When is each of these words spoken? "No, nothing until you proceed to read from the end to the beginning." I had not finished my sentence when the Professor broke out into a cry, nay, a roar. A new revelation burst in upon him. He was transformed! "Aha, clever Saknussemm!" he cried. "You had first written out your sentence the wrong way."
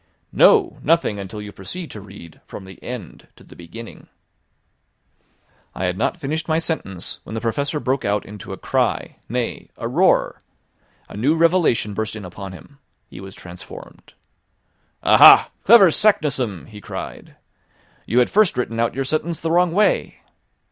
"No, 0.31 0.79
nothing 0.81 1.19
until 1.19 1.43
you 1.43 1.51
proceed 1.51 1.91
to 1.91 2.01
read 2.01 2.41
from 2.47 2.65
the 2.65 2.81
end 2.83 3.27
to 3.35 3.43
the 3.43 3.55
beginning." 3.55 4.07
I 5.75 5.83
had 5.85 5.95
not 5.95 6.17
finished 6.17 6.47
my 6.47 6.57
sentence 6.57 7.19
when 7.23 7.35
the 7.35 7.39
Professor 7.39 7.79
broke 7.79 8.03
out 8.03 8.25
into 8.25 8.51
a 8.51 8.57
cry, 8.57 9.17
nay, 9.29 9.69
a 9.77 9.87
roar. 9.87 10.41
A 11.07 11.15
new 11.15 11.35
revelation 11.35 11.93
burst 11.93 12.15
in 12.15 12.25
upon 12.25 12.51
him. 12.51 12.79
He 13.11 13.21
was 13.21 13.35
transformed! 13.35 14.13
"Aha, 15.03 15.51
clever 15.65 15.91
Saknussemm!" 15.91 16.65
he 16.69 16.81
cried. 16.81 17.35
"You 18.07 18.17
had 18.17 18.31
first 18.31 18.57
written 18.57 18.79
out 18.79 18.95
your 18.95 19.05
sentence 19.05 19.39
the 19.39 19.51
wrong 19.51 19.71
way." 19.71 20.23